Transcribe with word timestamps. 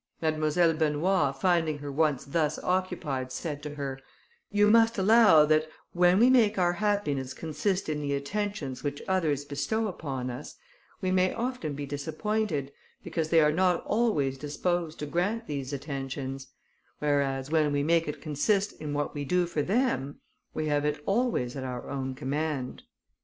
Mademoiselle 0.19 0.73
Benoît, 0.73 1.31
finding 1.35 1.77
her 1.77 1.91
once 1.91 2.25
thus 2.25 2.57
occupied, 2.63 3.31
said 3.31 3.61
to 3.61 3.75
her, 3.75 3.99
"You 4.49 4.67
must 4.67 4.97
allow, 4.97 5.45
that 5.45 5.69
when 5.93 6.17
we 6.17 6.27
make 6.27 6.57
our 6.57 6.73
happiness 6.73 7.35
consist 7.35 7.87
in 7.87 8.01
the 8.01 8.15
attentions 8.15 8.83
which 8.83 9.03
others 9.07 9.45
bestow 9.45 9.85
upon 9.85 10.31
us, 10.31 10.57
we 11.01 11.11
may 11.11 11.35
often 11.35 11.73
be 11.73 11.85
disappointed, 11.85 12.71
because 13.03 13.29
they 13.29 13.41
are 13.41 13.51
not 13.51 13.85
always 13.85 14.39
disposed 14.39 14.97
to 14.97 15.05
grant 15.05 15.45
these 15.45 15.71
attentions; 15.71 16.47
whereas, 16.97 17.51
when 17.51 17.71
we 17.71 17.83
make 17.83 18.07
it 18.07 18.23
consist 18.23 18.73
in 18.81 18.95
what 18.95 19.13
we 19.13 19.23
do 19.23 19.45
for 19.45 19.61
them, 19.61 20.19
we 20.51 20.65
have 20.65 20.83
it 20.83 20.99
always 21.05 21.55
at 21.55 21.63
our 21.63 21.87
own 21.91 22.15
command." 22.15 22.81